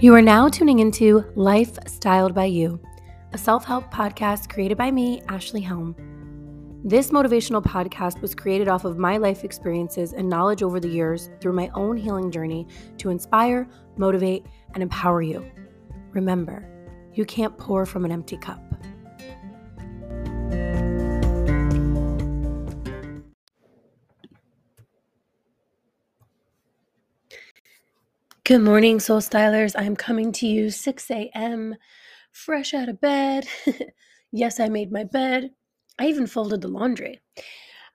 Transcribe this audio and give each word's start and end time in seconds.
You 0.00 0.14
are 0.14 0.22
now 0.22 0.48
tuning 0.48 0.78
into 0.78 1.26
Life 1.34 1.78
Styled 1.86 2.34
by 2.34 2.46
You, 2.46 2.80
a 3.34 3.38
self 3.38 3.66
help 3.66 3.92
podcast 3.92 4.48
created 4.48 4.78
by 4.78 4.90
me, 4.90 5.20
Ashley 5.28 5.60
Helm. 5.60 5.94
This 6.82 7.10
motivational 7.10 7.62
podcast 7.62 8.22
was 8.22 8.34
created 8.34 8.66
off 8.66 8.86
of 8.86 8.96
my 8.96 9.18
life 9.18 9.44
experiences 9.44 10.14
and 10.14 10.26
knowledge 10.26 10.62
over 10.62 10.80
the 10.80 10.88
years 10.88 11.28
through 11.42 11.52
my 11.52 11.68
own 11.74 11.98
healing 11.98 12.30
journey 12.30 12.66
to 12.96 13.10
inspire, 13.10 13.68
motivate, 13.98 14.46
and 14.72 14.82
empower 14.82 15.20
you. 15.20 15.44
Remember, 16.12 16.66
you 17.12 17.26
can't 17.26 17.58
pour 17.58 17.84
from 17.84 18.06
an 18.06 18.10
empty 18.10 18.38
cup. 18.38 18.69
Good 28.50 28.62
morning, 28.62 28.98
Soul 28.98 29.20
Stylers. 29.20 29.76
I'm 29.78 29.94
coming 29.94 30.32
to 30.32 30.44
you 30.44 30.70
6 30.70 31.10
a.m., 31.12 31.76
fresh 32.32 32.74
out 32.74 32.88
of 32.88 33.00
bed. 33.00 33.46
yes, 34.32 34.58
I 34.58 34.68
made 34.68 34.90
my 34.90 35.04
bed. 35.04 35.50
I 36.00 36.06
even 36.06 36.26
folded 36.26 36.60
the 36.60 36.66
laundry. 36.66 37.20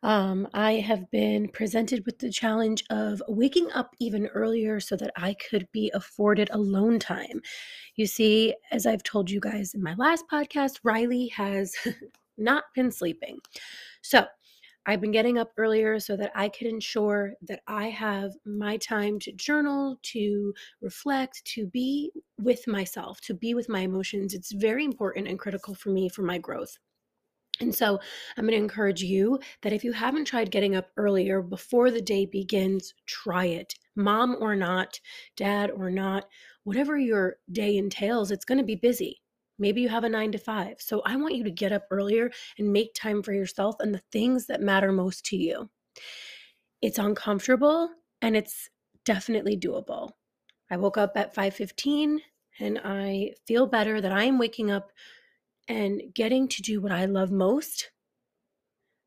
Um, 0.01 0.47
I 0.53 0.75
have 0.75 1.11
been 1.11 1.49
presented 1.49 2.05
with 2.05 2.19
the 2.19 2.31
challenge 2.31 2.85
of 2.89 3.21
waking 3.27 3.69
up 3.73 3.95
even 3.99 4.27
earlier 4.27 4.79
so 4.79 4.95
that 4.95 5.11
I 5.17 5.33
could 5.33 5.67
be 5.73 5.91
afforded 5.93 6.49
alone 6.53 6.99
time. 6.99 7.41
You 7.97 8.05
see, 8.05 8.55
as 8.71 8.85
I've 8.85 9.03
told 9.03 9.29
you 9.29 9.41
guys 9.41 9.73
in 9.73 9.83
my 9.83 9.95
last 9.95 10.23
podcast, 10.31 10.79
Riley 10.85 11.27
has 11.35 11.75
not 12.37 12.63
been 12.73 12.93
sleeping. 12.93 13.39
So 14.01 14.25
I've 14.85 15.01
been 15.01 15.11
getting 15.11 15.37
up 15.37 15.51
earlier 15.57 15.99
so 15.99 16.15
that 16.17 16.31
I 16.35 16.49
can 16.49 16.67
ensure 16.67 17.33
that 17.47 17.61
I 17.67 17.89
have 17.89 18.31
my 18.45 18.77
time 18.77 19.19
to 19.19 19.31
journal, 19.31 19.99
to 20.03 20.53
reflect, 20.81 21.43
to 21.55 21.65
be 21.65 22.11
with 22.39 22.67
myself, 22.67 23.19
to 23.21 23.33
be 23.33 23.55
with 23.55 23.67
my 23.67 23.81
emotions. 23.81 24.33
It's 24.33 24.51
very 24.51 24.85
important 24.85 25.27
and 25.27 25.39
critical 25.39 25.73
for 25.73 25.89
me 25.89 26.07
for 26.07 26.21
my 26.21 26.37
growth. 26.37 26.77
And 27.61 27.73
so 27.73 27.99
I'm 28.37 28.45
going 28.45 28.51
to 28.51 28.63
encourage 28.63 29.01
you 29.01 29.39
that 29.61 29.73
if 29.73 29.83
you 29.83 29.93
haven't 29.93 30.25
tried 30.25 30.51
getting 30.51 30.75
up 30.75 30.89
earlier 30.97 31.41
before 31.41 31.89
the 31.89 32.01
day 32.01 32.25
begins, 32.25 32.93
try 33.05 33.45
it. 33.45 33.73
Mom 33.95 34.35
or 34.41 34.55
not, 34.55 34.99
dad 35.37 35.71
or 35.71 35.89
not, 35.89 36.25
whatever 36.63 36.97
your 36.97 37.37
day 37.51 37.77
entails, 37.77 38.29
it's 38.29 38.45
going 38.45 38.57
to 38.57 38.63
be 38.63 38.75
busy. 38.75 39.21
Maybe 39.57 39.81
you 39.81 39.89
have 39.89 40.03
a 40.03 40.09
nine 40.09 40.31
to 40.33 40.37
five. 40.37 40.81
So 40.81 41.01
I 41.05 41.15
want 41.15 41.35
you 41.35 41.43
to 41.43 41.51
get 41.51 41.71
up 41.71 41.85
earlier 41.91 42.31
and 42.57 42.73
make 42.73 42.93
time 42.93 43.23
for 43.23 43.33
yourself 43.33 43.75
and 43.79 43.93
the 43.93 44.01
things 44.11 44.47
that 44.47 44.61
matter 44.61 44.91
most 44.91 45.25
to 45.27 45.37
you. 45.37 45.69
It's 46.81 46.99
uncomfortable 46.99 47.89
and 48.21 48.35
it's 48.35 48.69
definitely 49.05 49.57
doable. 49.57 50.11
I 50.69 50.77
woke 50.77 50.97
up 50.97 51.15
at 51.15 51.33
5:15 51.33 52.19
and 52.59 52.79
I 52.83 53.33
feel 53.45 53.67
better 53.67 54.01
that 54.01 54.11
I 54.11 54.23
am 54.25 54.37
waking 54.37 54.71
up 54.71 54.91
and 55.67 56.13
getting 56.13 56.47
to 56.47 56.61
do 56.61 56.81
what 56.81 56.91
I 56.91 57.05
love 57.05 57.31
most 57.31 57.91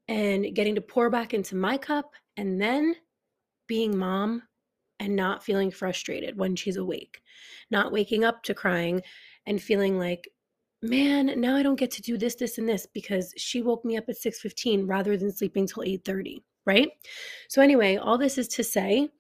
and 0.07 0.55
getting 0.55 0.75
to 0.75 0.81
pour 0.81 1.11
back 1.11 1.35
into 1.35 1.55
my 1.55 1.77
cup 1.77 2.13
and 2.37 2.61
then 2.61 2.97
being 3.67 3.97
mom 3.97 4.43
and 4.99 5.15
not 5.15 5.45
feeling 5.45 5.71
frustrated 5.71 6.37
when 6.37 6.57
she's 6.57 6.77
awake, 6.77 7.21
not 7.71 7.93
waking 7.93 8.25
up 8.25 8.43
to 8.43 8.55
crying 8.55 9.03
and 9.47 9.63
feeling 9.63 9.99
like 9.99 10.29
man, 10.83 11.41
now 11.41 11.57
I 11.57 11.63
don't 11.63 11.79
get 11.79 11.91
to 11.93 12.03
do 12.03 12.17
this, 12.17 12.35
this, 12.35 12.59
and 12.59 12.69
this 12.69 12.87
because 12.87 13.35
she 13.37 13.63
woke 13.63 13.85
me 13.85 13.97
up 13.97 14.09
at 14.09 14.17
6:15 14.17 14.87
rather 14.87 15.17
than 15.17 15.33
sleeping 15.33 15.67
till 15.67 15.83
8:30, 15.83 16.43
right? 16.65 16.91
So 17.49 17.63
anyway, 17.63 17.97
all 17.97 18.19
this 18.19 18.39
is 18.39 18.49
to 18.49 18.65
say, 18.65 19.11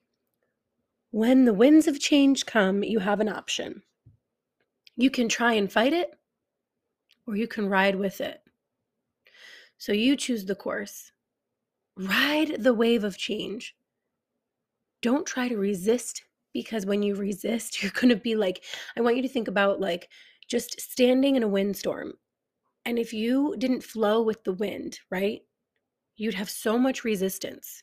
when 1.10 1.44
the 1.44 1.54
winds 1.54 1.88
of 1.88 2.00
change 2.00 2.46
come, 2.46 2.84
you 2.84 2.98
have 2.98 3.20
an 3.20 3.28
option. 3.28 3.82
You 4.96 5.10
can 5.10 5.28
try 5.28 5.54
and 5.54 5.72
fight 5.72 5.92
it, 5.92 6.10
or 7.26 7.36
you 7.36 7.48
can 7.48 7.68
ride 7.68 7.96
with 7.96 8.20
it. 8.20 8.42
So 9.78 9.92
you 9.92 10.16
choose 10.16 10.44
the 10.44 10.56
course. 10.56 11.12
Ride 11.96 12.62
the 12.62 12.74
wave 12.74 13.04
of 13.04 13.16
change. 13.16 13.76
Don't 15.00 15.26
try 15.26 15.48
to 15.48 15.56
resist 15.56 16.22
because 16.52 16.84
when 16.84 17.02
you 17.02 17.14
resist, 17.14 17.82
you're 17.82 17.92
going 17.92 18.08
to 18.08 18.16
be 18.16 18.34
like, 18.34 18.64
I 18.96 19.00
want 19.00 19.16
you 19.16 19.22
to 19.22 19.28
think 19.28 19.48
about 19.48 19.80
like 19.80 20.08
just 20.48 20.80
standing 20.80 21.36
in 21.36 21.42
a 21.42 21.48
windstorm. 21.48 22.14
And 22.84 22.98
if 22.98 23.12
you 23.12 23.54
didn't 23.58 23.84
flow 23.84 24.22
with 24.22 24.44
the 24.44 24.52
wind, 24.52 24.98
right, 25.10 25.42
you'd 26.16 26.34
have 26.34 26.50
so 26.50 26.78
much 26.78 27.04
resistance. 27.04 27.82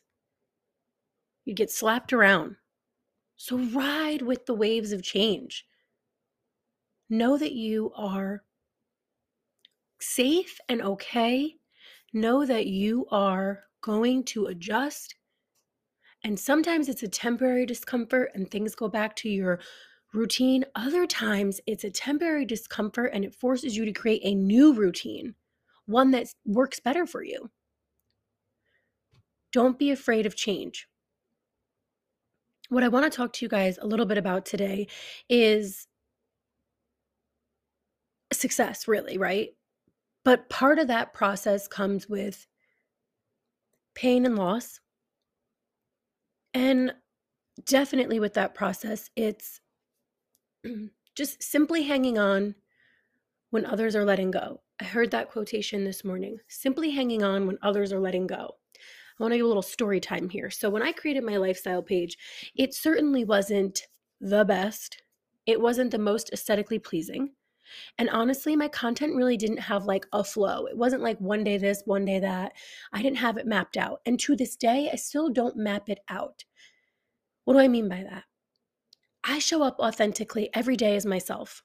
You'd 1.44 1.56
get 1.56 1.70
slapped 1.70 2.12
around. 2.12 2.56
So 3.36 3.58
ride 3.58 4.22
with 4.22 4.46
the 4.46 4.54
waves 4.54 4.92
of 4.92 5.02
change. 5.02 5.64
Know 7.08 7.38
that 7.38 7.52
you 7.52 7.92
are 7.96 8.42
safe 10.00 10.58
and 10.68 10.82
okay. 10.82 11.54
Know 12.12 12.44
that 12.44 12.66
you 12.66 13.06
are 13.10 13.64
going 13.80 14.24
to 14.24 14.46
adjust. 14.46 15.14
And 16.24 16.38
sometimes 16.38 16.88
it's 16.88 17.04
a 17.04 17.08
temporary 17.08 17.66
discomfort 17.66 18.32
and 18.34 18.50
things 18.50 18.74
go 18.74 18.88
back 18.88 19.14
to 19.16 19.28
your 19.28 19.60
routine. 20.16 20.64
Other 20.74 21.06
times 21.06 21.60
it's 21.66 21.84
a 21.84 21.90
temporary 21.90 22.44
discomfort 22.44 23.10
and 23.12 23.24
it 23.24 23.34
forces 23.34 23.76
you 23.76 23.84
to 23.84 23.92
create 23.92 24.22
a 24.24 24.34
new 24.34 24.72
routine, 24.72 25.34
one 25.84 26.10
that 26.12 26.28
works 26.44 26.80
better 26.80 27.06
for 27.06 27.22
you. 27.22 27.50
Don't 29.52 29.78
be 29.78 29.90
afraid 29.90 30.26
of 30.26 30.34
change. 30.34 30.88
What 32.68 32.82
I 32.82 32.88
want 32.88 33.10
to 33.10 33.16
talk 33.16 33.32
to 33.34 33.44
you 33.44 33.48
guys 33.48 33.78
a 33.80 33.86
little 33.86 34.06
bit 34.06 34.18
about 34.18 34.44
today 34.44 34.88
is 35.28 35.86
success, 38.32 38.88
really, 38.88 39.18
right? 39.18 39.50
But 40.24 40.48
part 40.48 40.80
of 40.80 40.88
that 40.88 41.14
process 41.14 41.68
comes 41.68 42.08
with 42.08 42.46
pain 43.94 44.26
and 44.26 44.36
loss. 44.36 44.80
And 46.52 46.92
definitely 47.64 48.18
with 48.18 48.34
that 48.34 48.54
process, 48.54 49.10
it's 49.14 49.60
just 51.14 51.42
simply 51.42 51.82
hanging 51.82 52.18
on 52.18 52.54
when 53.50 53.66
others 53.66 53.96
are 53.96 54.04
letting 54.04 54.30
go. 54.30 54.60
I 54.80 54.84
heard 54.84 55.10
that 55.12 55.30
quotation 55.30 55.84
this 55.84 56.04
morning 56.04 56.38
simply 56.48 56.90
hanging 56.90 57.22
on 57.22 57.46
when 57.46 57.58
others 57.62 57.92
are 57.92 58.00
letting 58.00 58.26
go. 58.26 58.56
I 59.18 59.22
want 59.22 59.32
to 59.32 59.38
give 59.38 59.46
a 59.46 59.48
little 59.48 59.62
story 59.62 59.98
time 59.98 60.28
here. 60.28 60.50
So, 60.50 60.68
when 60.68 60.82
I 60.82 60.92
created 60.92 61.24
my 61.24 61.38
lifestyle 61.38 61.82
page, 61.82 62.18
it 62.54 62.74
certainly 62.74 63.24
wasn't 63.24 63.86
the 64.20 64.44
best, 64.44 65.02
it 65.46 65.60
wasn't 65.60 65.90
the 65.90 65.98
most 65.98 66.30
aesthetically 66.32 66.78
pleasing. 66.78 67.30
And 67.98 68.10
honestly, 68.10 68.54
my 68.54 68.68
content 68.68 69.16
really 69.16 69.36
didn't 69.36 69.58
have 69.58 69.86
like 69.86 70.06
a 70.12 70.22
flow. 70.22 70.66
It 70.66 70.76
wasn't 70.76 71.02
like 71.02 71.18
one 71.18 71.42
day 71.44 71.58
this, 71.58 71.82
one 71.84 72.04
day 72.04 72.20
that. 72.20 72.52
I 72.92 73.02
didn't 73.02 73.18
have 73.18 73.38
it 73.38 73.46
mapped 73.46 73.76
out. 73.76 74.00
And 74.06 74.20
to 74.20 74.36
this 74.36 74.56
day, 74.56 74.90
I 74.92 74.96
still 74.96 75.30
don't 75.30 75.56
map 75.56 75.88
it 75.88 75.98
out. 76.08 76.44
What 77.44 77.54
do 77.54 77.60
I 77.60 77.68
mean 77.68 77.88
by 77.88 78.04
that? 78.08 78.24
I 79.28 79.40
show 79.40 79.64
up 79.64 79.80
authentically 79.80 80.50
every 80.54 80.76
day 80.76 80.94
as 80.94 81.04
myself. 81.04 81.64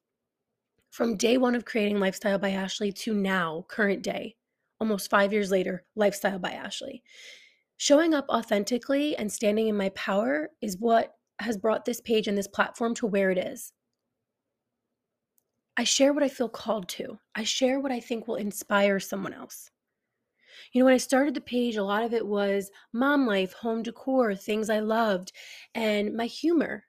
From 0.90 1.16
day 1.16 1.38
one 1.38 1.54
of 1.54 1.64
creating 1.64 2.00
Lifestyle 2.00 2.40
by 2.40 2.50
Ashley 2.50 2.92
to 2.92 3.14
now, 3.14 3.66
current 3.70 4.02
day, 4.02 4.36
almost 4.80 5.12
five 5.12 5.32
years 5.32 5.52
later, 5.52 5.86
Lifestyle 5.96 6.40
by 6.40 6.54
Ashley. 6.54 7.04
Showing 7.78 8.16
up 8.16 8.26
authentically 8.30 9.16
and 9.16 9.32
standing 9.32 9.68
in 9.68 9.78
my 9.78 9.90
power 9.90 10.50
is 10.60 10.80
what 10.80 11.14
has 11.40 11.56
brought 11.56 11.86
this 11.86 12.02
page 12.02 12.28
and 12.28 12.36
this 12.36 12.48
platform 12.48 12.96
to 12.96 13.06
where 13.06 13.30
it 13.30 13.38
is. 13.38 13.74
I 15.78 15.84
share 15.84 16.14
what 16.14 16.24
I 16.24 16.30
feel 16.30 16.50
called 16.50 16.90
to. 16.90 17.20
I 17.36 17.44
share 17.44 17.80
what 17.80 17.92
I 17.92 18.00
think 18.00 18.28
will 18.28 18.38
inspire 18.38 19.00
someone 19.00 19.34
else. 19.34 19.70
You 20.74 20.80
know, 20.80 20.86
when 20.86 20.96
I 20.96 20.98
started 20.98 21.36
the 21.36 21.42
page, 21.42 21.76
a 21.76 21.84
lot 21.84 22.04
of 22.04 22.14
it 22.16 22.26
was 22.26 22.72
mom 22.92 23.28
life, 23.28 23.54
home 23.54 23.84
decor, 23.84 24.34
things 24.34 24.72
I 24.72 24.80
loved, 24.80 25.32
and 25.76 26.16
my 26.16 26.26
humor. 26.26 26.86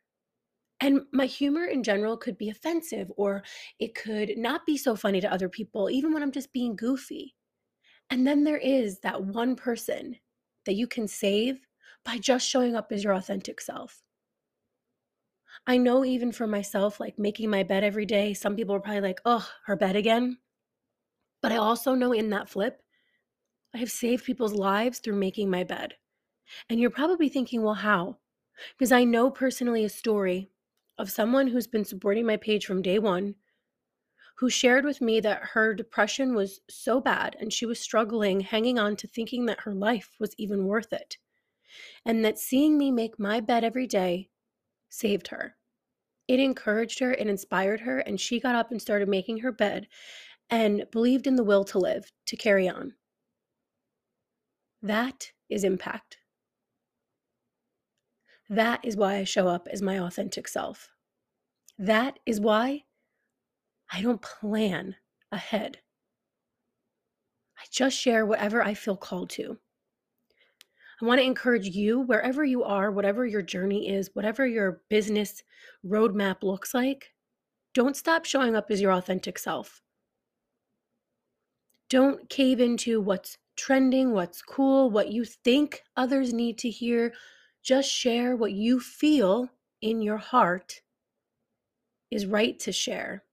And 0.82 1.02
my 1.12 1.26
humor 1.26 1.64
in 1.67 1.84
general 1.84 2.17
could 2.17 2.37
be 2.37 2.50
offensive 2.50 3.11
or 3.17 3.44
it 3.79 3.94
could 3.94 4.37
not 4.37 4.67
be 4.67 4.76
so 4.76 4.96
funny 4.96 5.20
to 5.20 5.32
other 5.32 5.49
people, 5.49 5.88
even 5.88 6.12
when 6.12 6.25
I'm 6.25 6.32
just 6.32 6.52
being 6.52 6.75
goofy. 6.75 7.37
And 8.11 8.26
then 8.26 8.43
there 8.43 8.58
is 8.58 8.99
that 9.00 9.23
one 9.23 9.55
person 9.55 10.17
that 10.67 10.75
you 10.75 10.88
can 10.88 11.06
save 11.06 11.61
by 12.05 12.19
just 12.19 12.49
showing 12.49 12.75
up 12.75 12.90
as 12.90 13.05
your 13.05 13.12
authentic 13.12 13.61
self. 13.61 14.02
I 15.69 15.76
know 15.76 16.05
even 16.05 16.32
for 16.32 16.49
myself, 16.49 16.99
like 16.99 17.17
making 17.17 17.49
my 17.49 17.62
bed 17.62 17.84
every 17.84 18.05
day, 18.05 18.34
some 18.34 18.56
people 18.56 18.75
are 18.75 18.81
probably 18.81 19.02
like, 19.02 19.20
oh, 19.25 19.49
her 19.67 19.76
bed 19.76 19.94
again. 19.94 20.38
But 21.43 21.52
I 21.52 21.58
also 21.58 21.94
know 21.94 22.11
in 22.11 22.31
that 22.31 22.49
flip, 22.49 22.82
I 23.73 23.79
have 23.79 23.90
saved 23.93 24.25
people's 24.25 24.52
lives 24.52 24.99
through 24.99 25.14
making 25.14 25.49
my 25.49 25.62
bed. 25.62 25.94
And 26.69 26.81
you're 26.81 26.90
probably 26.90 27.29
thinking, 27.29 27.62
well, 27.62 27.75
how? 27.75 28.19
Because 28.76 28.90
I 28.90 29.05
know 29.05 29.31
personally 29.31 29.84
a 29.84 29.88
story 29.88 30.50
of 30.99 31.11
someone 31.11 31.47
who's 31.47 31.67
been 31.67 31.85
supporting 31.85 32.27
my 32.27 32.37
page 32.37 32.67
from 32.67 32.83
day 32.83 32.99
one, 32.99 33.35
who 34.37 34.50
shared 34.50 34.85
with 34.85 35.00
me 35.00 35.21
that 35.21 35.43
her 35.43 35.75
depression 35.75 36.35
was 36.35 36.61
so 36.69 37.00
bad 37.00 37.37
and 37.41 37.53
she 37.53 37.67
was 37.67 37.79
struggling, 37.79 38.41
hanging 38.41 38.79
on 38.79 38.97
to 38.97 39.06
thinking 39.06 39.47
that 39.47 39.61
her 39.61 39.75
life 39.75 40.17
was 40.19 40.35
even 40.39 40.67
worth 40.67 40.93
it. 40.93 41.17
And 42.05 42.25
that 42.25 42.39
seeing 42.39 42.77
me 42.77 42.91
make 42.91 43.19
my 43.19 43.41
bed 43.41 43.65
every 43.65 43.87
day 43.87 44.31
saved 44.89 45.29
her. 45.29 45.56
It 46.29 46.41
encouraged 46.41 46.99
her, 47.00 47.12
it 47.12 47.27
inspired 47.27 47.81
her, 47.81 47.99
and 47.99 48.21
she 48.21 48.41
got 48.41 48.55
up 48.55 48.71
and 48.71 48.81
started 48.81 49.09
making 49.09 49.39
her 49.39 49.53
bed 49.53 49.89
and 50.50 50.85
believed 50.91 51.27
in 51.27 51.37
the 51.37 51.44
will 51.44 51.65
to 51.65 51.79
live, 51.79 52.12
to 52.27 52.37
carry 52.37 52.69
on. 52.69 52.94
That 54.83 55.31
is 55.49 55.65
impact. 55.65 56.19
That 58.53 58.85
is 58.85 58.99
why 58.99 59.17
I 59.17 59.25
show 59.25 59.49
up 59.49 59.67
as 59.73 59.81
my 59.81 59.99
authentic 59.99 60.47
self. 60.47 60.91
That 61.79 62.19
is 62.27 62.39
why 62.39 62.85
I 63.91 64.03
don't 64.03 64.21
plan 64.21 64.95
ahead. 65.33 65.79
I 67.59 67.63
just 67.71 67.97
share 67.97 68.27
whatever 68.27 68.63
I 68.63 68.75
feel 68.75 68.95
called 68.99 69.31
to. 69.31 69.57
I 71.01 71.07
want 71.07 71.19
to 71.19 71.25
encourage 71.25 71.69
you, 71.69 72.01
wherever 72.01 72.45
you 72.45 72.63
are, 72.63 72.91
whatever 72.91 73.25
your 73.25 73.41
journey 73.41 73.89
is, 73.89 74.11
whatever 74.13 74.47
your 74.47 74.83
business 74.91 75.43
roadmap 75.83 76.43
looks 76.43 76.75
like, 76.75 77.15
don't 77.73 77.97
stop 77.97 78.27
showing 78.27 78.55
up 78.55 78.67
as 78.69 78.83
your 78.83 78.93
authentic 78.93 79.39
self. 79.39 79.81
Don't 81.89 82.29
cave 82.29 82.61
into 82.61 83.01
what's 83.01 83.39
trending, 83.57 84.13
what's 84.13 84.43
cool, 84.43 84.91
what 84.91 85.11
you 85.11 85.25
think 85.25 85.85
others 85.97 86.35
need 86.35 86.59
to 86.59 86.69
hear. 86.69 87.15
Just 87.62 87.91
share 87.91 88.35
what 88.35 88.53
you 88.53 88.81
feel 88.81 89.50
in 89.81 90.03
your 90.03 90.17
heart 90.17 90.82
is 92.11 92.26
right 92.26 92.59
to 92.61 92.73
share. 92.73 93.25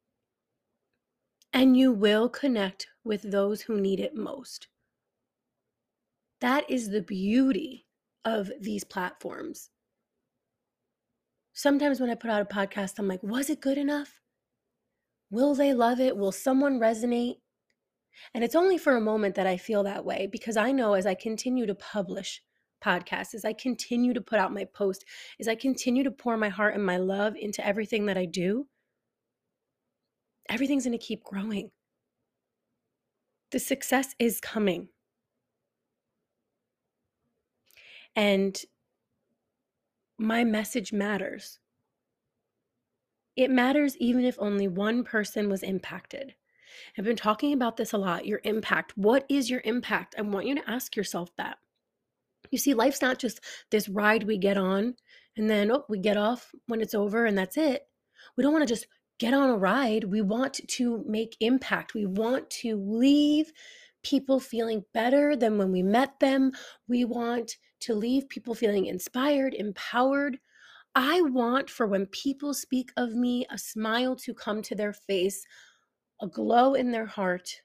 And 1.52 1.76
you 1.76 1.92
will 1.92 2.30
connect 2.30 2.88
with 3.04 3.32
those 3.32 3.62
who 3.62 3.82
need 3.82 4.00
it 4.00 4.16
most. 4.16 4.68
That 6.42 6.70
is 6.70 6.90
the 6.90 7.02
beauty 7.02 7.88
of 8.24 8.52
these 8.62 8.84
platforms. 8.84 9.70
Sometimes 11.54 12.00
when 12.00 12.10
I 12.10 12.16
put 12.16 12.30
out 12.30 12.42
a 12.42 12.46
podcast, 12.46 13.00
I'm 13.00 13.08
like, 13.08 13.24
was 13.24 13.50
it 13.50 13.60
good 13.60 13.78
enough? 13.78 14.22
Will 15.32 15.56
they 15.56 15.74
love 15.74 16.00
it? 16.00 16.16
Will 16.16 16.32
someone 16.32 16.80
resonate? 16.80 17.38
And 18.34 18.44
it's 18.44 18.56
only 18.56 18.78
for 18.78 18.96
a 18.96 19.02
moment 19.02 19.36
that 19.36 19.48
I 19.48 19.58
feel 19.58 19.84
that 19.84 20.06
way 20.06 20.28
because 20.32 20.56
I 20.56 20.72
know 20.72 20.94
as 20.94 21.06
I 21.06 21.16
continue 21.16 21.66
to 21.66 21.76
publish 21.76 22.42
podcasts, 22.80 23.34
as 23.34 23.46
I 23.46 23.54
continue 23.54 24.14
to 24.14 24.22
put 24.22 24.40
out 24.40 24.54
my 24.54 24.66
post, 24.66 25.06
as 25.40 25.48
I 25.48 25.56
continue 25.56 26.04
to 26.04 26.12
pour 26.12 26.38
my 26.38 26.50
heart 26.50 26.76
and 26.76 26.86
my 26.86 26.98
love 26.98 27.36
into 27.36 27.66
everything 27.66 28.06
that 28.08 28.18
I 28.18 28.26
do, 28.26 28.68
everything's 30.50 30.86
going 30.86 30.98
to 30.98 31.06
keep 31.06 31.24
growing. 31.24 31.72
The 33.52 33.60
success 33.60 34.16
is 34.20 34.40
coming. 34.40 34.90
And 38.16 38.60
my 40.18 40.44
message 40.44 40.92
matters. 40.92 41.60
It 43.36 43.50
matters 43.50 43.96
even 43.98 44.26
if 44.26 44.36
only 44.40 44.68
one 44.68 45.04
person 45.04 45.50
was 45.50 45.64
impacted. 45.64 46.36
I've 46.98 47.06
been 47.06 47.16
talking 47.16 47.54
about 47.54 47.78
this 47.78 47.94
a 47.94 47.98
lot 47.98 48.26
your 48.26 48.42
impact. 48.44 48.98
What 48.98 49.26
is 49.30 49.50
your 49.50 49.62
impact? 49.64 50.16
I 50.18 50.22
want 50.22 50.46
you 50.46 50.56
to 50.56 50.70
ask 50.70 50.96
yourself 50.96 51.30
that. 51.38 51.58
You 52.52 52.58
see, 52.58 52.74
life's 52.74 53.02
not 53.02 53.20
just 53.20 53.42
this 53.72 53.90
ride 53.90 54.24
we 54.24 54.38
get 54.38 54.58
on 54.58 54.96
and 55.38 55.50
then, 55.50 55.72
oh, 55.72 55.86
we 55.88 56.00
get 56.00 56.18
off 56.18 56.52
when 56.68 56.82
it's 56.82 56.94
over 56.94 57.26
and 57.26 57.38
that's 57.38 57.58
it. 57.58 57.84
We 58.36 58.44
don't 58.44 58.54
want 58.54 58.68
to 58.68 58.74
just 58.74 58.88
get 59.20 59.34
on 59.34 59.50
a 59.50 59.58
ride. 59.58 60.06
We 60.06 60.22
want 60.22 60.60
to 60.68 61.04
make 61.08 61.38
impact. 61.40 61.94
We 61.94 62.06
want 62.06 62.50
to 62.62 62.76
leave 62.78 63.52
people 64.04 64.40
feeling 64.40 64.84
better 64.94 65.36
than 65.36 65.58
when 65.58 65.72
we 65.72 65.84
met 65.84 66.20
them. 66.20 66.52
We 66.88 67.06
want 67.06 67.58
to 67.82 67.94
leave 67.94 68.30
people 68.30 68.56
feeling 68.56 68.86
inspired, 68.86 69.54
empowered. 69.54 70.40
I 70.96 71.22
want 71.22 71.70
for 71.70 71.86
when 71.86 72.08
people 72.08 72.54
speak 72.54 72.92
of 72.98 73.14
me, 73.14 73.46
a 73.52 73.58
smile 73.58 74.16
to 74.18 74.34
come 74.34 74.62
to 74.64 74.76
their 74.76 74.94
face, 74.94 75.46
a 76.22 76.28
glow 76.28 76.74
in 76.74 76.92
their 76.92 77.06
heart. 77.06 77.62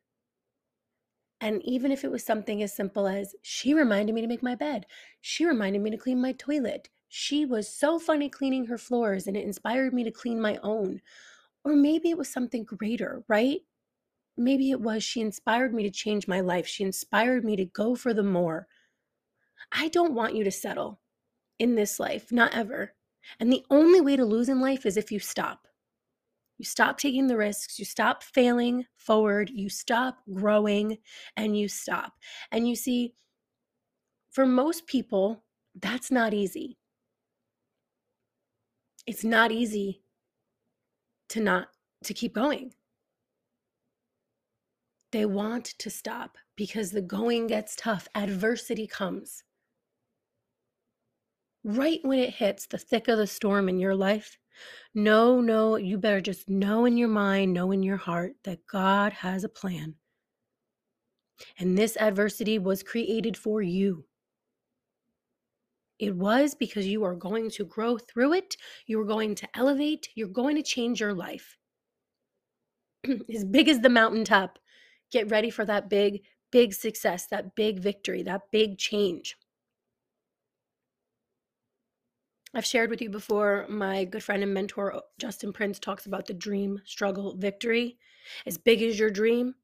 And 1.41 1.63
even 1.65 1.93
if 1.93 2.05
it 2.05 2.11
was 2.11 2.25
something 2.25 2.63
as 2.63 2.75
simple 2.75 3.07
as, 3.07 3.35
she 3.43 3.75
reminded 3.75 4.15
me 4.15 4.21
to 4.23 4.27
make 4.27 4.43
my 4.43 4.55
bed, 4.55 4.87
she 5.21 5.45
reminded 5.45 5.83
me 5.83 5.91
to 5.91 5.97
clean 5.97 6.21
my 6.21 6.33
toilet, 6.33 6.89
she 7.09 7.45
was 7.45 7.69
so 7.69 7.99
funny 7.99 8.29
cleaning 8.29 8.67
her 8.67 8.79
floors 8.79 9.27
and 9.27 9.37
it 9.37 9.45
inspired 9.45 9.95
me 9.95 10.05
to 10.05 10.11
clean 10.11 10.41
my 10.41 10.59
own. 10.63 11.01
Or 11.65 11.77
maybe 11.77 12.11
it 12.11 12.19
was 12.19 12.29
something 12.29 12.65
greater, 12.65 13.25
right? 13.29 13.61
Maybe 14.37 14.71
it 14.71 14.81
was 14.81 15.05
she 15.05 15.21
inspired 15.21 15.73
me 15.73 15.85
to 15.85 15.91
change 15.91 16.27
my 16.27 16.41
life. 16.41 16.67
She 16.67 16.83
inspired 16.83 17.45
me 17.45 17.57
to 17.57 17.65
go 17.65 17.95
for 17.95 18.13
the 18.13 18.23
more. 18.23 18.67
I 19.71 19.89
don't 19.89 20.15
want 20.15 20.35
you 20.35 20.45
to 20.45 20.51
settle 20.51 21.01
in 21.59 21.75
this 21.75 22.01
life, 22.01 22.33
not 22.33 22.55
ever. 22.55 22.95
And 23.39 23.53
the 23.53 23.65
only 23.71 24.01
way 24.01 24.17
to 24.17 24.25
lose 24.25 24.49
in 24.49 24.61
life 24.61 24.85
is 24.85 24.97
if 24.97 25.13
you 25.13 25.19
stop. 25.19 25.69
You 26.59 26.65
stop 26.65 26.99
taking 26.99 27.27
the 27.27 27.37
risks, 27.37 27.79
you 27.79 27.85
stop 27.85 28.23
failing 28.23 28.85
forward, 28.97 29.51
you 29.51 29.69
stop 29.69 30.19
growing, 30.33 30.99
and 31.37 31.59
you 31.59 31.69
stop. 31.69 32.13
And 32.53 32.69
you 32.69 32.77
see, 32.77 33.15
for 34.31 34.47
most 34.47 34.87
people, 34.87 35.43
that's 35.75 36.11
not 36.11 36.33
easy. 36.33 36.79
It's 39.07 39.25
not 39.25 39.51
easy 39.51 40.03
to 41.31 41.41
not 41.41 41.69
to 42.05 42.15
keep 42.15 42.35
going. 42.35 42.73
They 45.11 45.27
want 45.27 45.67
to 45.79 45.91
stop 45.91 46.39
because 46.57 46.91
the 46.91 47.03
going 47.03 47.47
gets 47.47 47.77
tough, 47.77 48.09
adversity 48.15 48.87
comes. 48.87 49.43
Right 51.63 52.01
when 52.03 52.19
it 52.19 52.35
hits 52.35 52.67
the 52.67 52.79
thick 52.79 53.09
of 53.09 53.19
the 53.19 53.27
storm 53.27 53.69
in 53.69 53.79
your 53.79 53.95
life, 53.95 54.39
no, 54.95 55.41
no, 55.41 55.77
you 55.77 55.99
better 55.99 56.21
just 56.21 56.49
know 56.49 56.85
in 56.85 56.97
your 56.97 57.09
mind, 57.09 57.53
know 57.53 57.73
in 57.73 57.83
your 57.83 57.97
heart 57.97 58.35
that 58.45 58.67
God 58.67 59.13
has 59.13 59.45
a 59.45 59.49
plan. 59.49 59.95
And 61.59 61.77
this 61.77 61.97
adversity 61.97 62.59
was 62.59 62.83
created 62.83 63.37
for 63.37 63.61
you. 63.61 64.05
It 65.99 66.15
was 66.15 66.55
because 66.55 66.87
you 66.87 67.05
are 67.05 67.15
going 67.15 67.51
to 67.51 67.65
grow 67.65 67.99
through 67.99 68.35
it. 68.35 68.57
You 68.87 69.01
are 69.01 69.05
going 69.05 69.35
to 69.37 69.49
elevate. 69.55 70.09
You're 70.15 70.29
going 70.29 70.57
to 70.57 70.63
change 70.63 71.01
your 71.01 71.15
life. 71.15 71.57
as 73.35 73.45
big 73.45 73.69
as 73.69 73.81
the 73.81 73.89
mountaintop, 73.89 74.59
get 75.11 75.31
ready 75.31 75.51
for 75.51 75.65
that 75.65 75.89
big, 75.89 76.23
big 76.51 76.75
success, 76.75 77.27
that 77.27 77.55
big 77.55 77.79
victory, 77.79 78.23
that 78.23 78.43
big 78.51 78.79
change. 78.79 79.37
I've 82.57 82.65
shared 82.65 82.89
with 82.89 83.03
you 83.03 83.11
before, 83.11 83.67
my 83.69 84.05
good 84.05 84.23
friend 84.23 84.43
and 84.43 84.55
mentor, 84.55 84.95
uh, 84.95 85.01
Justin 85.19 85.53
Prince, 85.53 85.81
talks 85.81 86.07
about 86.07 86.27
the 86.27 86.35
dream, 86.35 86.81
struggle, 86.85 87.35
victory. 87.37 87.99
As 88.47 88.59
big 88.59 88.81
as 88.81 88.97
your 88.97 89.11
dream, 89.11 89.57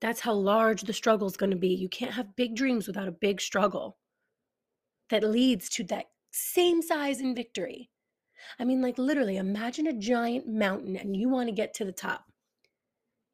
that's 0.00 0.20
how 0.20 0.32
large 0.32 0.82
the 0.82 0.92
struggle 0.92 1.26
is 1.26 1.36
going 1.36 1.50
to 1.50 1.56
be. 1.56 1.74
You 1.74 1.88
can't 1.88 2.14
have 2.14 2.36
big 2.36 2.54
dreams 2.54 2.86
without 2.86 3.08
a 3.08 3.12
big 3.12 3.40
struggle 3.40 3.98
that 5.10 5.24
leads 5.24 5.68
to 5.70 5.84
that 5.84 6.06
same 6.30 6.80
size 6.80 7.20
in 7.20 7.34
victory. 7.34 7.90
I 8.58 8.64
mean, 8.64 8.80
like 8.80 8.98
literally, 8.98 9.36
imagine 9.36 9.88
a 9.88 9.92
giant 9.92 10.46
mountain 10.46 10.96
and 10.96 11.16
you 11.16 11.28
want 11.28 11.48
to 11.48 11.54
get 11.54 11.74
to 11.74 11.84
the 11.84 11.92
top. 11.92 12.26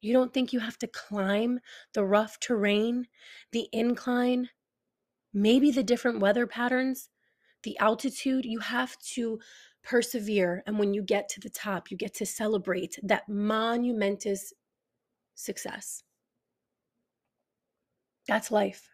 You 0.01 0.13
don't 0.13 0.33
think 0.33 0.51
you 0.51 0.59
have 0.59 0.79
to 0.79 0.87
climb 0.87 1.59
the 1.93 2.03
rough 2.03 2.39
terrain, 2.39 3.07
the 3.51 3.69
incline, 3.71 4.49
maybe 5.31 5.69
the 5.69 5.83
different 5.83 6.19
weather 6.19 6.47
patterns, 6.47 7.09
the 7.63 7.77
altitude? 7.79 8.45
You 8.45 8.59
have 8.59 8.97
to 9.13 9.39
persevere. 9.83 10.63
And 10.65 10.79
when 10.79 10.93
you 10.93 11.01
get 11.01 11.27
to 11.29 11.39
the 11.39 11.49
top, 11.49 11.91
you 11.91 11.97
get 11.97 12.13
to 12.15 12.25
celebrate 12.25 12.97
that 13.03 13.27
monumentous 13.27 14.53
success. 15.35 16.03
That's 18.27 18.51
life. 18.51 18.89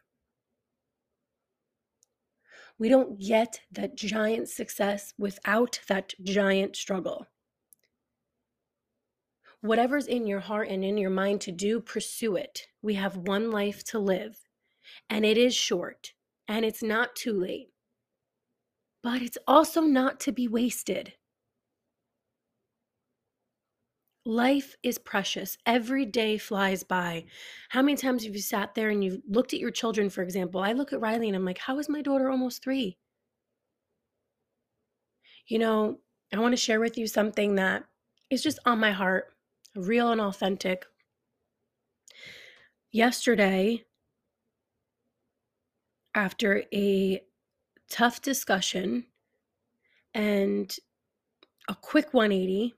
We 2.80 2.90
don't 2.90 3.20
get 3.20 3.60
that 3.74 3.98
giant 3.98 4.48
success 4.48 5.14
without 5.18 5.82
that 5.90 6.14
giant 6.24 6.76
struggle. 6.78 7.28
Whatever's 9.62 10.08
in 10.08 10.26
your 10.26 10.40
heart 10.40 10.70
and 10.70 10.86
in 10.86 10.98
your 10.98 11.10
mind 11.10 11.42
to 11.42 11.52
do, 11.52 11.82
pursue 11.82 12.38
it. 12.38 12.68
We 12.82 12.94
have 12.94 13.18
one 13.18 13.52
life 13.52 13.84
to 13.86 14.00
live, 14.00 14.40
and 15.10 15.26
it 15.26 15.38
is 15.38 15.54
short, 15.54 16.14
and 16.48 16.64
it's 16.64 16.82
not 16.82 17.18
too 17.18 17.34
late. 17.34 17.69
But 19.02 19.22
it's 19.22 19.38
also 19.48 19.82
not 19.82 20.20
to 20.22 20.32
be 20.32 20.48
wasted. 20.48 21.14
Life 24.26 24.76
is 24.84 24.98
precious. 24.98 25.58
Every 25.66 26.06
day 26.06 26.38
flies 26.38 26.84
by. 26.84 27.26
How 27.70 27.82
many 27.82 27.96
times 27.96 28.26
have 28.26 28.36
you 28.36 28.42
sat 28.42 28.76
there 28.76 28.90
and 28.90 29.04
you've 29.04 29.22
looked 29.28 29.54
at 29.54 29.60
your 29.60 29.72
children, 29.72 30.10
for 30.10 30.22
example? 30.22 30.62
I 30.62 30.74
look 30.74 30.94
at 30.94 31.00
Riley 31.00 31.28
and 31.28 31.36
I'm 31.36 31.46
like, 31.46 31.58
how 31.58 31.80
is 31.80 31.90
my 31.90 32.02
daughter 32.02 32.30
almost 32.30 32.62
three? 32.62 32.98
You 35.48 35.60
know, 35.60 36.00
I 36.34 36.40
want 36.40 36.52
to 36.52 36.58
share 36.58 36.80
with 36.80 36.98
you 36.98 37.08
something 37.08 37.56
that 37.56 37.86
is 38.30 38.44
just 38.44 38.60
on 38.66 38.80
my 38.80 38.92
heart, 38.92 39.34
real 39.76 40.12
and 40.12 40.22
authentic. 40.22 40.86
Yesterday, 42.92 43.86
after 46.14 46.66
a 46.74 47.22
tough 47.90 48.22
discussion 48.22 49.06
and 50.14 50.76
a 51.68 51.76
quick 51.76 52.14
180, 52.14 52.76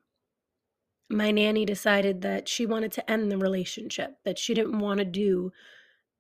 my 1.10 1.32
nanny 1.32 1.66
decided 1.66 2.22
that 2.22 2.48
she 2.50 2.66
wanted 2.66 2.92
to 2.94 3.12
end 3.12 3.32
the 3.32 3.38
relationship, 3.38 4.18
that 4.26 4.40
she 4.40 4.54
didn't 4.54 4.80
want 4.80 5.00
to 5.00 5.06
do 5.06 5.52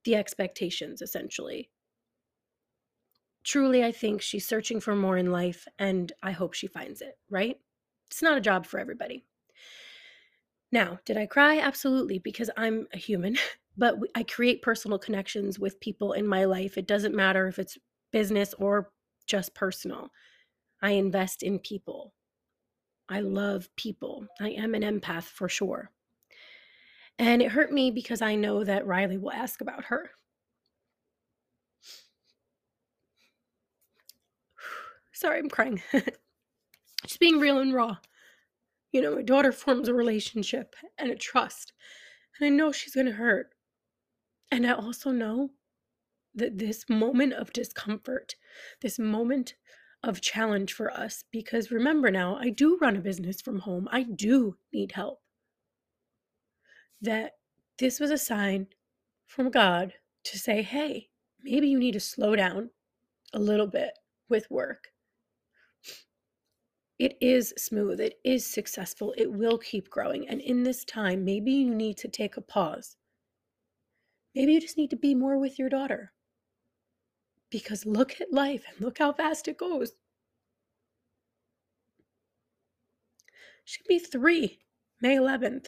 the 0.06 0.16
expectations 0.16 1.02
essentially. 1.02 1.70
Truly, 3.44 3.84
I 3.84 3.92
think 3.92 4.22
she's 4.22 4.48
searching 4.48 4.80
for 4.80 4.96
more 4.96 5.16
in 5.18 5.32
life, 5.32 5.68
and 5.80 6.12
I 6.24 6.32
hope 6.32 6.54
she 6.54 6.66
finds 6.68 7.02
it, 7.02 7.18
right? 7.30 7.60
It's 8.08 8.22
not 8.24 8.38
a 8.38 8.42
job 8.42 8.66
for 8.66 8.80
everybody. 8.80 9.26
Now, 10.72 11.00
did 11.06 11.18
I 11.18 11.26
cry? 11.26 11.60
Absolutely, 11.60 12.20
because 12.20 12.50
I'm 12.58 12.88
a 12.94 12.98
human, 12.98 13.38
but 13.78 13.96
I 14.16 14.24
create 14.24 14.62
personal 14.62 15.00
connections 15.00 15.60
with 15.60 15.80
people 15.80 16.14
in 16.14 16.28
my 16.28 16.46
life. 16.46 16.78
It 16.78 16.88
doesn't 16.88 17.16
matter 17.16 17.48
if 17.48 17.60
it's 17.60 17.78
business 18.12 18.54
or 18.58 18.92
just 19.28 19.54
personal. 19.54 20.10
I 20.82 20.92
invest 20.92 21.44
in 21.44 21.60
people. 21.60 22.14
I 23.08 23.20
love 23.20 23.70
people. 23.76 24.28
I 24.40 24.52
am 24.52 24.74
an 24.74 24.84
empath 24.84 25.24
for 25.24 25.50
sure. 25.50 25.92
And 27.20 27.42
it 27.42 27.52
hurt 27.52 27.72
me 27.72 27.92
because 27.92 28.22
I 28.22 28.36
know 28.36 28.64
that 28.64 28.88
Riley 28.88 29.18
will 29.18 29.32
ask 29.32 29.62
about 29.62 29.86
her. 29.86 30.12
Sorry, 35.12 35.40
I'm 35.40 35.50
crying. 35.50 35.82
Just 37.06 37.20
being 37.20 37.40
real 37.40 37.60
and 37.60 37.74
raw. 37.74 37.98
You 38.92 39.02
know, 39.02 39.16
my 39.16 39.22
daughter 39.22 39.52
forms 39.52 39.88
a 39.88 39.94
relationship 39.94 40.76
and 40.98 41.12
a 41.12 41.16
trust, 41.16 41.74
and 42.40 42.46
I 42.46 42.50
know 42.50 42.72
she's 42.72 42.96
going 42.96 43.06
to 43.08 43.14
hurt. 43.14 43.50
And 44.52 44.66
I 44.68 44.74
also 44.74 45.12
know 45.12 45.52
that 46.36 46.58
this 46.58 46.86
moment 46.90 47.34
of 47.34 47.54
discomfort, 47.54 48.36
this 48.82 48.98
moment 48.98 49.56
of 50.04 50.22
challenge 50.22 50.74
for 50.74 50.92
us, 50.92 51.24
because 51.32 51.72
remember 51.72 52.10
now, 52.10 52.36
I 52.38 52.50
do 52.50 52.78
run 52.82 52.96
a 52.96 53.02
business 53.02 53.42
from 53.42 53.60
home, 53.60 53.88
I 53.92 54.04
do 54.04 54.58
need 54.74 54.94
help. 54.94 55.22
That 57.02 57.34
this 57.78 58.00
was 58.00 58.12
a 58.12 58.18
sign 58.18 58.68
from 59.26 59.50
God 59.50 59.94
to 60.26 60.38
say, 60.38 60.62
hey, 60.62 61.10
maybe 61.44 61.68
you 61.68 61.80
need 61.80 61.94
to 61.94 62.00
slow 62.00 62.36
down 62.36 62.70
a 63.34 63.40
little 63.40 63.68
bit 63.68 63.98
with 64.30 64.50
work 64.50 64.92
it 67.02 67.18
is 67.20 67.52
smooth, 67.58 68.00
it 68.00 68.20
is 68.24 68.46
successful, 68.46 69.12
it 69.18 69.32
will 69.32 69.58
keep 69.58 69.90
growing. 69.90 70.30
And 70.30 70.40
in 70.40 70.62
this 70.62 70.86
time, 70.86 71.26
maybe 71.26 71.52
you 71.52 71.74
need 71.74 71.98
to 71.98 72.08
take 72.08 72.38
a 72.38 72.42
pause. 72.42 72.96
Maybe 74.36 74.54
you 74.54 74.62
just 74.62 74.78
need 74.78 74.92
to 74.92 74.96
be 74.96 75.16
more 75.16 75.40
with 75.40 75.58
your 75.58 75.68
daughter. 75.68 76.14
Because 77.52 77.86
look 77.86 78.20
at 78.20 78.34
life 78.34 78.64
and 78.68 78.82
look 78.82 78.98
how 78.98 79.14
fast 79.14 79.48
it 79.48 79.58
goes. 79.58 79.92
She'll 83.66 83.86
be 83.88 84.00
three, 84.00 84.60
May 85.02 85.18
11th. 85.18 85.68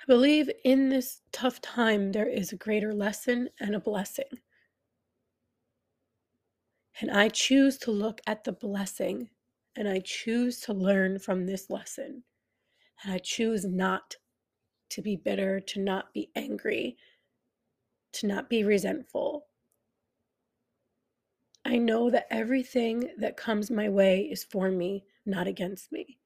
I 0.00 0.04
believe 0.06 0.50
in 0.64 0.88
this 0.88 1.20
tough 1.32 1.60
time, 1.60 2.12
there 2.12 2.28
is 2.28 2.52
a 2.52 2.56
greater 2.56 2.94
lesson 2.94 3.48
and 3.60 3.74
a 3.74 3.80
blessing. 3.80 4.40
And 7.00 7.10
I 7.10 7.28
choose 7.28 7.76
to 7.78 7.90
look 7.90 8.20
at 8.26 8.44
the 8.44 8.52
blessing 8.52 9.30
and 9.76 9.88
I 9.88 10.00
choose 10.00 10.60
to 10.60 10.72
learn 10.72 11.18
from 11.18 11.46
this 11.46 11.68
lesson. 11.70 12.22
And 13.02 13.12
I 13.12 13.18
choose 13.18 13.64
not 13.64 14.16
to 14.90 15.02
be 15.02 15.16
bitter, 15.16 15.58
to 15.60 15.80
not 15.80 16.12
be 16.12 16.30
angry, 16.36 16.96
to 18.14 18.26
not 18.26 18.48
be 18.48 18.64
resentful. 18.64 19.46
I 21.64 21.76
know 21.78 22.10
that 22.10 22.26
everything 22.30 23.10
that 23.18 23.36
comes 23.36 23.70
my 23.70 23.88
way 23.88 24.20
is 24.22 24.44
for 24.44 24.70
me, 24.70 25.04
not 25.24 25.46
against 25.46 25.90
me. 25.92 26.18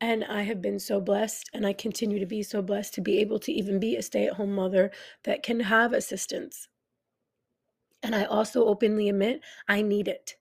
And 0.00 0.24
I 0.24 0.42
have 0.42 0.60
been 0.60 0.78
so 0.78 1.00
blessed, 1.00 1.50
and 1.54 1.66
I 1.66 1.72
continue 1.72 2.18
to 2.18 2.26
be 2.26 2.42
so 2.42 2.60
blessed 2.62 2.94
to 2.94 3.00
be 3.00 3.18
able 3.18 3.38
to 3.40 3.52
even 3.52 3.80
be 3.80 3.96
a 3.96 4.02
stay 4.02 4.26
at 4.26 4.34
home 4.34 4.54
mother 4.54 4.90
that 5.24 5.42
can 5.42 5.60
have 5.60 5.92
assistance 5.92 6.68
and 8.04 8.14
I 8.14 8.24
also 8.24 8.66
openly 8.66 9.08
admit 9.08 9.40
I 9.66 9.80
need 9.80 10.08
it. 10.08 10.36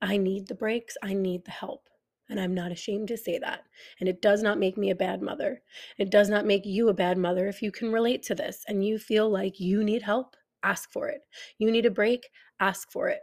I 0.00 0.16
need 0.16 0.46
the 0.46 0.54
breaks, 0.54 0.96
I 1.02 1.12
need 1.12 1.44
the 1.44 1.50
help. 1.50 1.90
And 2.30 2.38
I'm 2.38 2.54
not 2.54 2.72
ashamed 2.72 3.08
to 3.08 3.16
say 3.16 3.38
that. 3.38 3.64
And 4.00 4.08
it 4.08 4.20
does 4.20 4.42
not 4.42 4.58
make 4.58 4.76
me 4.76 4.90
a 4.90 4.94
bad 4.94 5.22
mother. 5.22 5.62
It 5.96 6.10
does 6.10 6.28
not 6.28 6.44
make 6.44 6.66
you 6.66 6.88
a 6.88 6.94
bad 6.94 7.16
mother 7.16 7.48
if 7.48 7.62
you 7.62 7.72
can 7.72 7.90
relate 7.90 8.22
to 8.24 8.34
this 8.34 8.64
and 8.68 8.84
you 8.84 8.98
feel 8.98 9.30
like 9.30 9.58
you 9.58 9.82
need 9.82 10.02
help, 10.02 10.36
ask 10.62 10.92
for 10.92 11.08
it. 11.08 11.22
You 11.58 11.70
need 11.70 11.86
a 11.86 11.90
break, 11.90 12.28
ask 12.60 12.90
for 12.90 13.08
it. 13.08 13.20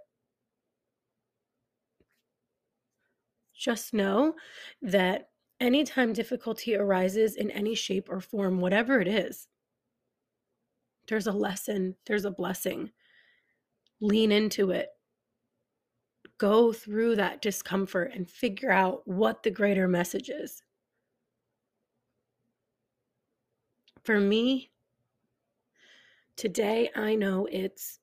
Just 3.55 3.93
know 3.93 4.33
that 4.81 5.29
anytime 5.59 6.13
difficulty 6.13 6.75
arises 6.75 7.35
in 7.35 7.51
any 7.51 7.75
shape 7.75 8.07
or 8.09 8.19
form, 8.19 8.59
whatever 8.59 8.99
it 8.99 9.07
is, 9.07 9.47
there's 11.07 11.27
a 11.27 11.31
lesson, 11.31 11.95
there's 12.07 12.25
a 12.25 12.31
blessing. 12.31 12.91
Lean 14.01 14.31
into 14.31 14.71
it. 14.71 14.89
Go 16.37 16.73
through 16.73 17.15
that 17.15 17.41
discomfort 17.41 18.11
and 18.13 18.29
figure 18.29 18.71
out 18.71 19.07
what 19.07 19.43
the 19.43 19.51
greater 19.51 19.87
message 19.87 20.29
is. 20.29 20.61
For 24.03 24.19
me, 24.19 24.71
today, 26.35 26.89
I 26.95 27.15
know 27.15 27.47
it's 27.51 27.99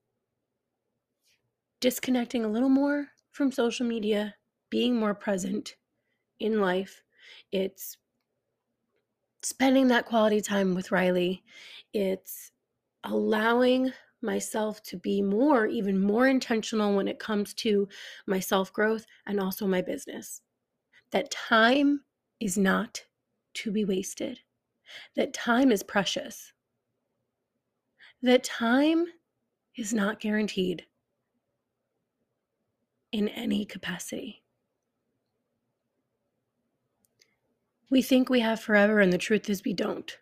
disconnecting 1.81 2.45
a 2.45 2.49
little 2.49 2.69
more 2.69 3.09
from 3.33 3.53
social 3.53 3.87
media, 3.87 4.35
being 4.71 4.97
more 4.97 5.15
present 5.15 5.77
in 6.41 6.61
life. 6.61 7.03
It's 7.51 7.99
spending 9.43 9.89
that 9.89 10.07
quality 10.07 10.41
time 10.41 10.75
with 10.75 10.93
Riley. 10.93 11.43
It's 11.93 12.53
allowing 13.05 13.93
myself 14.23 14.83
to 14.85 14.97
be 14.97 15.21
more, 15.23 15.67
even 15.67 16.01
more 16.01 16.29
intentional 16.29 16.95
when 16.95 17.09
it 17.09 17.19
comes 17.19 17.55
to 17.55 17.89
my 18.27 18.41
self 18.41 18.73
growth 18.73 19.05
and 19.27 19.41
also 19.41 19.67
my 19.67 19.83
business. 19.83 20.41
That 21.11 21.31
time 21.31 22.03
is 22.41 22.57
not 22.57 23.03
to 23.55 23.71
be 23.71 23.85
wasted, 23.85 24.41
that 25.17 25.33
time 25.35 25.71
is 25.71 25.83
precious, 25.83 26.53
that 28.23 28.45
time 28.45 29.07
is 29.77 29.93
not 29.93 30.21
guaranteed 30.21 30.87
in 33.11 33.29
any 33.29 33.65
capacity. 33.65 34.43
We 37.91 38.01
think 38.01 38.31
we 38.31 38.41
have 38.41 38.59
forever, 38.59 39.01
and 39.01 39.13
the 39.13 39.19
truth 39.19 39.51
is 39.51 39.65
we 39.65 39.75
don't. 39.75 40.17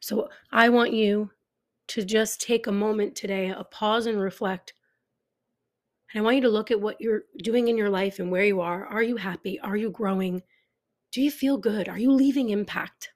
So 0.00 0.28
I 0.50 0.68
want 0.68 0.92
you 0.92 1.30
to 1.88 2.04
just 2.04 2.40
take 2.40 2.66
a 2.66 2.72
moment 2.72 3.14
today, 3.14 3.50
a 3.50 3.64
pause 3.64 4.06
and 4.06 4.20
reflect. 4.20 4.74
And 6.12 6.20
I 6.20 6.24
want 6.24 6.36
you 6.36 6.42
to 6.42 6.48
look 6.48 6.70
at 6.70 6.80
what 6.80 7.00
you're 7.00 7.22
doing 7.42 7.68
in 7.68 7.76
your 7.76 7.90
life 7.90 8.18
and 8.18 8.30
where 8.30 8.44
you 8.44 8.60
are. 8.60 8.86
Are 8.86 9.02
you 9.02 9.16
happy? 9.16 9.58
Are 9.60 9.76
you 9.76 9.90
growing? 9.90 10.42
Do 11.10 11.20
you 11.20 11.30
feel 11.30 11.58
good? 11.58 11.88
Are 11.88 11.98
you 11.98 12.12
leaving 12.12 12.50
impact? 12.50 13.10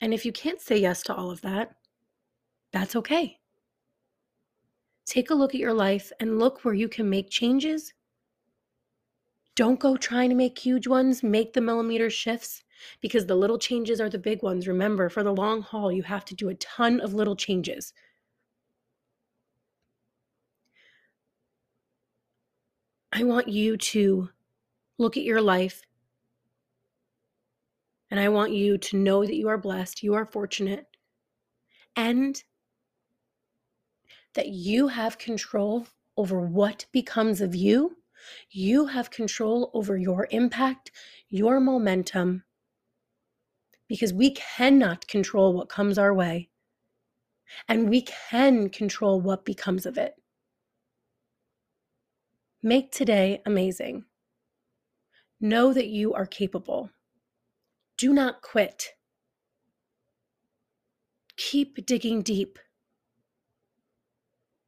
And 0.00 0.12
if 0.12 0.24
you 0.26 0.32
can't 0.32 0.60
say 0.60 0.78
yes 0.78 1.02
to 1.04 1.14
all 1.14 1.30
of 1.30 1.42
that, 1.42 1.76
that's 2.72 2.96
okay. 2.96 3.38
Take 5.06 5.30
a 5.30 5.34
look 5.34 5.54
at 5.54 5.60
your 5.60 5.74
life 5.74 6.10
and 6.20 6.38
look 6.38 6.64
where 6.64 6.74
you 6.74 6.88
can 6.88 7.08
make 7.08 7.30
changes. 7.30 7.92
Don't 9.54 9.78
go 9.78 9.96
trying 9.96 10.30
to 10.30 10.36
make 10.36 10.58
huge 10.58 10.86
ones, 10.86 11.22
make 11.22 11.52
the 11.52 11.60
millimeter 11.60 12.08
shifts 12.08 12.64
because 13.00 13.26
the 13.26 13.34
little 13.34 13.58
changes 13.58 14.00
are 14.00 14.10
the 14.10 14.18
big 14.18 14.42
ones. 14.42 14.68
Remember, 14.68 15.08
for 15.08 15.22
the 15.22 15.34
long 15.34 15.62
haul, 15.62 15.92
you 15.92 16.02
have 16.02 16.24
to 16.26 16.34
do 16.34 16.48
a 16.48 16.54
ton 16.54 17.00
of 17.00 17.14
little 17.14 17.36
changes. 17.36 17.92
I 23.12 23.24
want 23.24 23.48
you 23.48 23.76
to 23.76 24.30
look 24.98 25.16
at 25.16 25.22
your 25.22 25.42
life 25.42 25.82
and 28.10 28.20
I 28.20 28.28
want 28.28 28.52
you 28.52 28.76
to 28.78 28.96
know 28.96 29.24
that 29.24 29.36
you 29.36 29.48
are 29.48 29.58
blessed, 29.58 30.02
you 30.02 30.14
are 30.14 30.26
fortunate, 30.26 30.86
and 31.96 32.42
that 34.34 34.48
you 34.48 34.88
have 34.88 35.18
control 35.18 35.86
over 36.16 36.40
what 36.40 36.86
becomes 36.92 37.40
of 37.40 37.54
you. 37.54 37.96
You 38.50 38.86
have 38.86 39.10
control 39.10 39.70
over 39.74 39.96
your 39.96 40.28
impact, 40.30 40.90
your 41.28 41.58
momentum, 41.58 42.44
because 43.92 44.14
we 44.14 44.30
cannot 44.30 45.06
control 45.06 45.52
what 45.52 45.68
comes 45.68 45.98
our 45.98 46.14
way, 46.14 46.48
and 47.68 47.90
we 47.90 48.00
can 48.00 48.70
control 48.70 49.20
what 49.20 49.44
becomes 49.44 49.84
of 49.84 49.98
it. 49.98 50.14
Make 52.62 52.90
today 52.90 53.42
amazing. 53.44 54.06
Know 55.42 55.74
that 55.74 55.88
you 55.88 56.14
are 56.14 56.24
capable. 56.24 56.88
Do 57.98 58.14
not 58.14 58.40
quit. 58.40 58.94
Keep 61.36 61.84
digging 61.84 62.22
deep. 62.22 62.58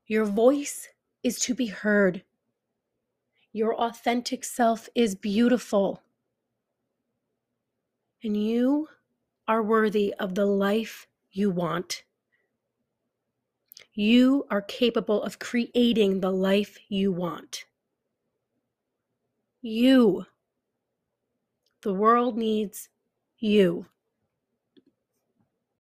Your 0.06 0.26
voice 0.26 0.88
is 1.22 1.38
to 1.38 1.54
be 1.54 1.68
heard. 1.68 2.24
Your 3.54 3.74
authentic 3.74 4.44
self 4.44 4.90
is 4.94 5.14
beautiful. 5.14 6.02
And 8.22 8.36
you 8.36 8.88
are 9.46 9.62
worthy 9.62 10.14
of 10.18 10.34
the 10.34 10.46
life 10.46 11.06
you 11.32 11.50
want. 11.50 12.02
You 13.92 14.46
are 14.50 14.62
capable 14.62 15.22
of 15.22 15.38
creating 15.38 16.20
the 16.20 16.32
life 16.32 16.78
you 16.88 17.12
want. 17.12 17.64
You. 19.62 20.26
The 21.82 21.94
world 21.94 22.36
needs 22.36 22.88
you. 23.38 23.86